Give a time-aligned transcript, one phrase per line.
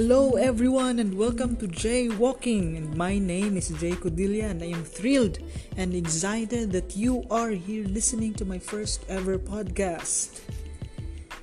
[0.00, 2.74] Hello, everyone, and welcome to Jay Walking.
[2.78, 5.40] And my name is Jay Codilia, and I am thrilled
[5.76, 10.40] and excited that you are here listening to my first ever podcast.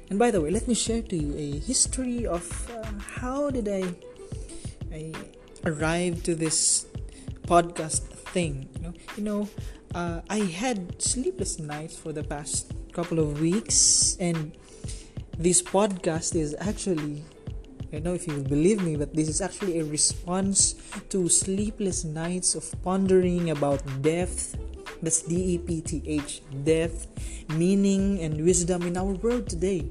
[0.09, 2.81] And by the way, let me share to you a history of uh,
[3.21, 3.93] how did I
[4.91, 5.13] I
[5.63, 6.87] arrive to this
[7.45, 8.67] podcast thing.
[8.73, 9.49] You know, you know,
[9.93, 14.57] uh, I had sleepless nights for the past couple of weeks, and
[15.37, 17.21] this podcast is actually
[17.91, 20.75] don't know if you believe me, but this is actually a response
[21.09, 24.55] to sleepless nights of pondering about death.
[25.01, 27.07] That's D E P T H, death,
[27.55, 29.87] meaning, and wisdom in our world today.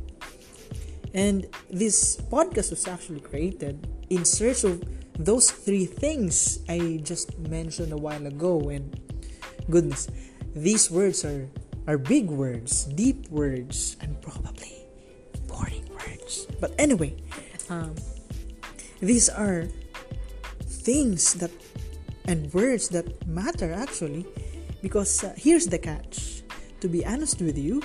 [1.15, 4.83] And this podcast was actually created in search of
[5.19, 8.69] those three things I just mentioned a while ago.
[8.69, 8.93] And
[9.71, 10.09] goodness,
[10.55, 11.49] these words are,
[11.87, 14.85] are big words, deep words, and probably
[15.49, 16.47] boring words.
[16.61, 17.17] But anyway,
[17.69, 17.95] um,
[19.01, 19.67] these are
[20.65, 21.51] things that
[22.27, 24.27] and words that matter actually
[24.83, 26.43] because uh, here's the catch.
[26.81, 27.83] To be honest with you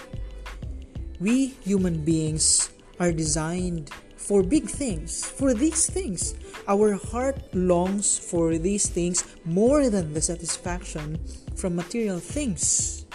[1.21, 6.33] we human beings are designed for big things for these things.
[6.67, 11.19] Our heart longs for these things more than the satisfaction
[11.55, 13.05] from material things.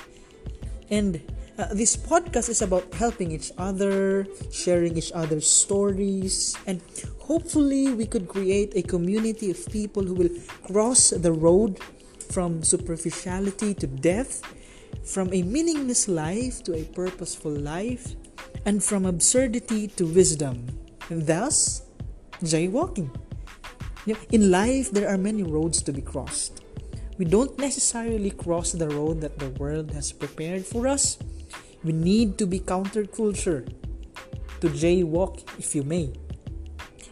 [0.89, 1.21] And
[1.59, 6.83] uh, this podcast is about helping each other, sharing each other's stories, and
[7.19, 10.35] hopefully we could create a community of people who will
[10.69, 11.81] cross the road
[12.31, 14.45] from superficiality to depth,
[15.05, 18.17] from a meaningless life to a purposeful life,
[18.67, 20.67] and from absurdity to wisdom.
[21.09, 21.83] And thus,
[22.43, 23.09] jaywalking.
[24.31, 26.63] In life, there are many roads to be crossed.
[27.17, 31.17] We don't necessarily cross the road that the world has prepared for us
[31.87, 33.63] we need to be counterculture
[34.61, 36.11] to jaywalk, if you may.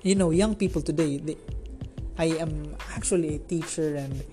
[0.02, 1.36] You know, young people today, they,
[2.18, 4.24] I am actually a teacher and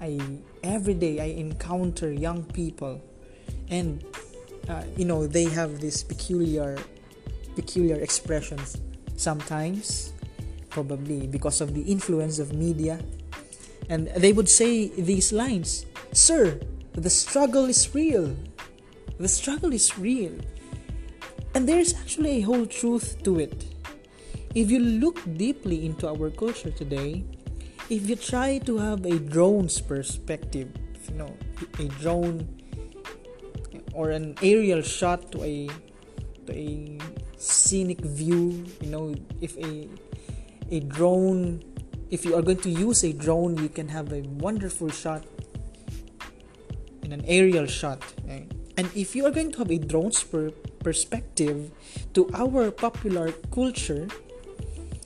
[0.00, 0.18] I
[0.64, 3.04] every day I encounter young people.
[3.68, 4.02] And
[4.68, 6.78] uh, you know they have these peculiar
[7.54, 8.80] peculiar expressions.
[9.16, 10.14] Sometimes
[10.70, 12.98] probably because of the influence of media.
[13.90, 16.58] And they would say these lines sir
[16.94, 18.34] the struggle is real
[19.20, 20.32] the struggle is real.
[21.54, 23.66] And there's actually a whole truth to it.
[24.54, 27.24] If you look deeply into our culture today,
[27.90, 30.72] if you try to have a drone's perspective,
[31.08, 31.36] you know,
[31.78, 32.48] a drone
[33.92, 35.68] or an aerial shot to a
[36.46, 36.98] to a
[37.36, 39.86] scenic view, you know, if a
[40.70, 41.62] a drone
[42.10, 45.24] if you are going to use a drone, you can have a wonderful shot
[47.02, 48.02] in an aerial shot.
[48.24, 48.50] Right?
[48.80, 51.70] And if you are going to have a drone's per- perspective
[52.14, 54.08] to our popular culture,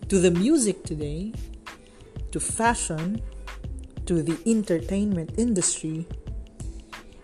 [0.07, 1.33] to the music today,
[2.31, 3.21] to fashion,
[4.07, 6.07] to the entertainment industry,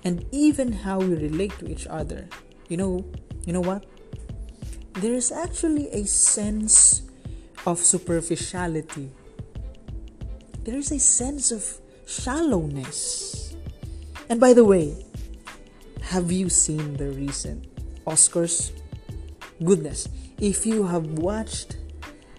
[0.02, 2.26] and even how we relate to each other.
[2.66, 3.06] You know,
[3.46, 3.86] you know what?
[4.94, 7.02] There is actually a sense
[7.64, 9.12] of superficiality.
[10.64, 11.62] There is a sense of
[12.08, 13.54] shallowness.
[14.28, 15.06] And by the way,
[16.10, 17.62] have you seen the recent
[18.04, 18.72] Oscars?
[19.62, 20.08] Goodness,
[20.40, 21.76] if you have watched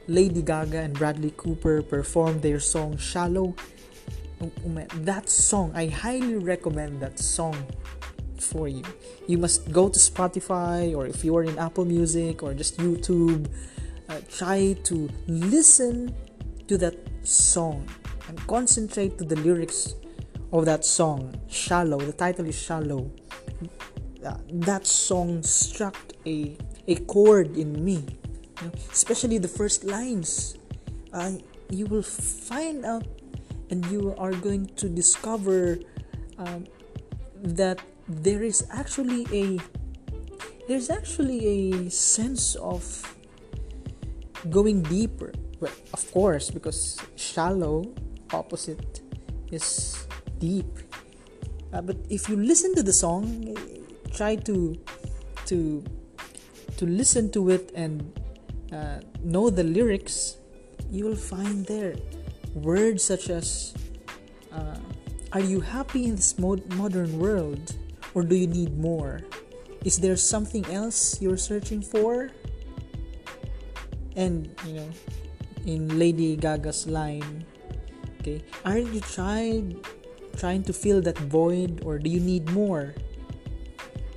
[0.10, 3.56] Lady Gaga and Bradley Cooper perform their song Shallow,
[4.42, 7.56] oh, oh that song, I highly recommend that song
[8.38, 8.84] for you.
[9.28, 13.48] You must go to Spotify or if you are in Apple Music or just YouTube,
[14.10, 16.14] uh, try to listen
[16.68, 17.88] to that song
[18.28, 19.96] and concentrate to the lyrics
[20.52, 22.02] of that song, Shallow.
[22.02, 23.10] The title is Shallow
[24.52, 26.58] that song struck a
[26.88, 28.06] a chord in me.
[28.62, 30.58] You know, especially the first lines.
[31.14, 31.40] Uh,
[31.70, 33.08] you will find out
[33.70, 35.80] and you are going to discover
[36.38, 36.68] um,
[37.42, 39.60] that there is actually a
[40.68, 42.84] there's actually a sense of
[44.50, 45.32] going deeper.
[45.60, 47.88] Well of course because shallow
[48.32, 49.02] opposite
[49.52, 50.08] is
[50.40, 50.91] deep
[51.74, 53.56] uh, but if you listen to the song
[54.14, 54.78] try to
[55.46, 55.84] to
[56.78, 58.02] to listen to it and
[58.72, 60.38] uh, know the lyrics
[60.90, 61.96] you will find there
[62.56, 63.74] words such as
[64.52, 64.78] uh,
[65.32, 67.76] are you happy in this mod- modern world
[68.14, 69.22] or do you need more?
[69.86, 72.30] Is there something else you're searching for?
[74.16, 74.90] And you know
[75.66, 77.46] in lady gaga's line
[78.20, 79.78] okay aren't you tried
[80.38, 82.94] trying to fill that void or do you need more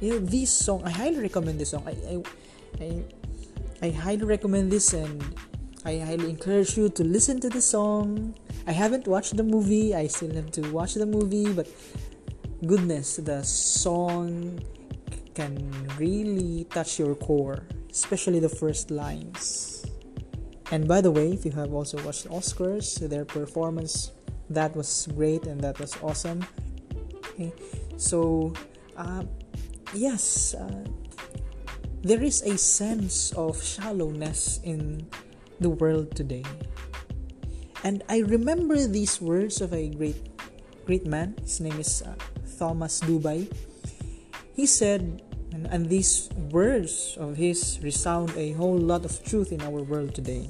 [0.00, 2.22] you know this song i highly recommend this song i i
[2.80, 2.88] i,
[3.82, 5.22] I highly recommend this and
[5.86, 8.34] I highly encourage you to listen to the song.
[8.66, 11.68] I haven't watched the movie, I still have to watch the movie, but
[12.64, 14.64] goodness, the song
[15.34, 15.68] can
[15.98, 19.84] really touch your core, especially the first lines.
[20.70, 24.12] And by the way, if you have also watched Oscars, their performance
[24.50, 26.44] that was great and that was awesome.
[27.34, 27.52] Okay,
[27.96, 28.52] so
[28.96, 29.24] uh,
[29.94, 30.84] yes, uh,
[32.02, 35.06] there is a sense of shallowness in
[35.60, 36.44] the world today.
[37.82, 40.16] And I remember these words of a great
[40.84, 41.34] great man.
[41.40, 42.14] His name is uh,
[42.58, 43.48] Thomas Dubay.
[44.54, 49.62] He said, and, and these words of his resound a whole lot of truth in
[49.62, 50.48] our world today.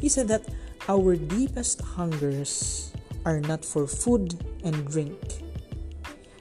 [0.00, 0.46] He said that
[0.88, 2.92] our deepest hungers
[3.24, 4.34] are not for food
[4.64, 5.14] and drink,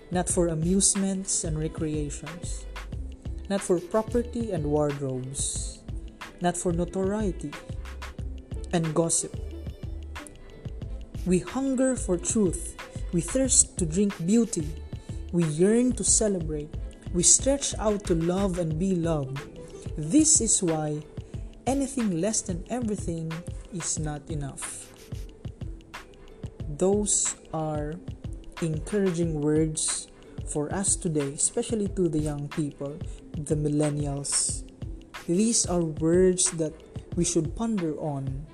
[0.09, 2.65] not for amusements and recreations,
[3.49, 5.79] not for property and wardrobes,
[6.41, 7.51] not for notoriety
[8.73, 9.35] and gossip.
[11.27, 12.75] We hunger for truth,
[13.13, 14.67] we thirst to drink beauty,
[15.31, 16.73] we yearn to celebrate,
[17.13, 19.37] we stretch out to love and be loved.
[19.97, 21.03] This is why
[21.67, 23.31] anything less than everything
[23.73, 24.91] is not enough.
[26.77, 27.93] Those are
[28.61, 30.07] encouraging words
[30.51, 32.97] for us today, especially to the young people,
[33.37, 34.63] the millennials.
[35.27, 36.73] These are words that
[37.15, 38.45] we should ponder on,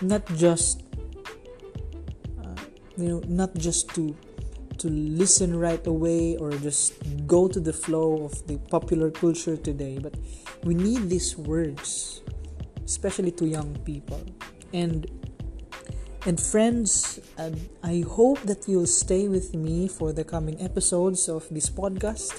[0.00, 0.82] not just
[2.40, 2.54] uh,
[2.96, 4.16] you know, not just to
[4.78, 6.92] to listen right away or just
[7.26, 10.14] go to the flow of the popular culture today, but
[10.64, 12.20] we need these words,
[12.86, 14.22] especially to young people.
[14.72, 15.10] And
[16.26, 17.50] and friends, uh,
[17.84, 22.34] I hope that you'll stay with me for the coming episodes of this podcast,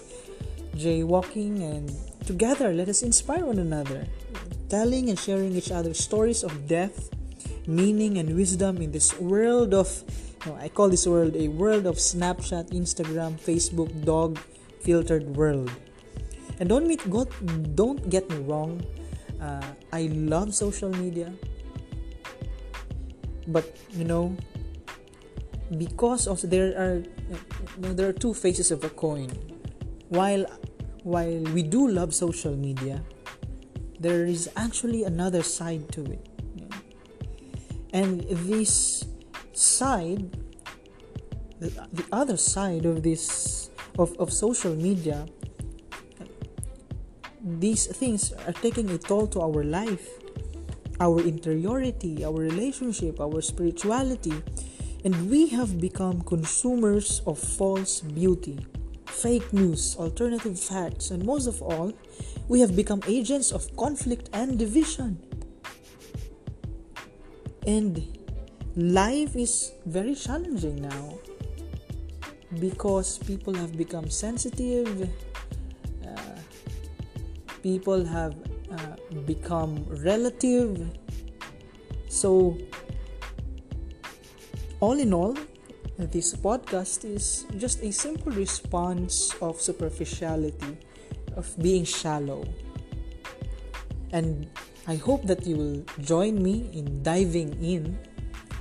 [0.76, 1.88] Jaywalking, and
[2.28, 4.04] together let us inspire one another,
[4.68, 7.16] telling and sharing each other stories of death,
[7.66, 9.88] meaning, and wisdom in this world of,
[10.44, 14.38] you know, I call this world a world of Snapchat, Instagram, Facebook, dog
[14.84, 15.72] filtered world.
[16.60, 16.92] And don't
[17.76, 18.84] don't get me wrong,
[19.42, 21.34] uh, I love social media.
[23.48, 24.36] But you know
[25.78, 27.04] because also there are
[27.80, 29.30] there are two faces of a coin.
[30.10, 30.46] While
[31.04, 33.04] while we do love social media
[34.00, 36.24] there is actually another side to it.
[37.94, 39.06] And this
[39.54, 40.38] side
[41.60, 45.26] the, the other side of this of, of social media
[47.60, 50.08] these things are taking a toll to our life
[51.00, 54.34] our interiority, our relationship, our spirituality,
[55.06, 58.66] and we have become consumers of false beauty,
[59.06, 61.94] fake news, alternative facts, and most of all,
[62.48, 65.22] we have become agents of conflict and division.
[67.66, 68.18] And
[68.76, 71.20] life is very challenging now
[72.60, 75.10] because people have become sensitive,
[77.62, 78.36] people have
[78.72, 78.96] uh,
[79.26, 80.90] become relative.
[82.10, 82.58] So,
[84.80, 85.36] all in all,
[85.98, 90.78] this podcast is just a simple response of superficiality,
[91.36, 92.46] of being shallow.
[94.12, 94.48] And
[94.88, 97.98] I hope that you will join me in diving in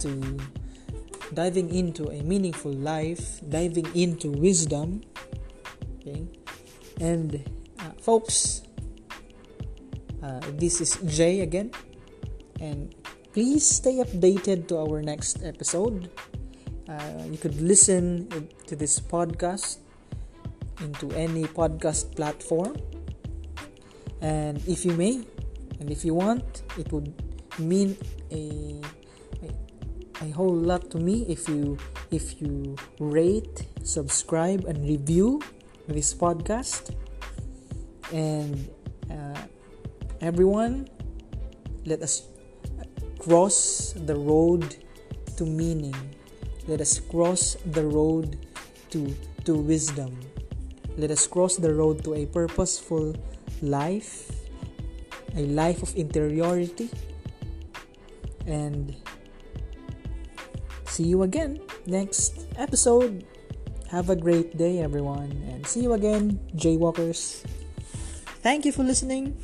[0.00, 0.38] to
[1.34, 5.02] diving into a meaningful life, diving into wisdom.
[6.00, 6.26] Okay,
[7.00, 7.44] and
[7.78, 8.62] uh, folks,
[10.22, 11.70] uh, this is Jay again,
[12.60, 12.94] and
[13.32, 16.10] please stay updated to our next episode.
[16.88, 18.28] Uh, you could listen
[18.66, 19.78] to this podcast
[20.80, 22.76] into any podcast platform,
[24.20, 25.20] and if you may,
[25.80, 27.12] and if you want, it would
[27.58, 27.96] mean
[28.30, 28.80] a,
[29.42, 31.76] a, a whole lot to me if you
[32.10, 35.42] if you rate, subscribe, and review
[35.88, 36.94] this podcast.
[38.12, 38.70] And
[39.10, 39.34] uh,
[40.20, 40.88] Everyone,
[41.84, 42.24] let us
[43.18, 44.76] cross the road
[45.36, 45.94] to meaning.
[46.66, 48.46] Let us cross the road
[48.90, 50.18] to, to wisdom.
[50.96, 53.14] Let us cross the road to a purposeful
[53.60, 54.32] life,
[55.36, 56.90] a life of interiority.
[58.46, 58.96] And
[60.86, 63.26] see you again next episode.
[63.90, 67.44] Have a great day, everyone, and see you again, Jaywalkers.
[68.42, 69.36] Thank you for listening.